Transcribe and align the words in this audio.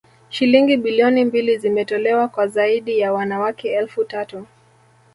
Shilingi 0.29 0.77
bilioni 0.77 1.25
mbili 1.25 1.57
zimetolewa 1.57 2.27
kwa 2.27 2.47
zaidi 2.47 2.99
ya 2.99 3.13
wanawake 3.13 3.67
elfu 3.75 4.03
tatu 4.03 4.47